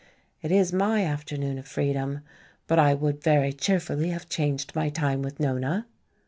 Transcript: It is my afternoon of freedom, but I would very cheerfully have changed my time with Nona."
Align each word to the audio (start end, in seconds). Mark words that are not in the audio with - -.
It 0.41 0.51
is 0.51 0.73
my 0.73 1.05
afternoon 1.05 1.59
of 1.59 1.67
freedom, 1.67 2.21
but 2.65 2.79
I 2.79 2.95
would 2.95 3.21
very 3.21 3.53
cheerfully 3.53 4.09
have 4.09 4.27
changed 4.27 4.73
my 4.75 4.89
time 4.89 5.21
with 5.21 5.39
Nona." 5.39 5.85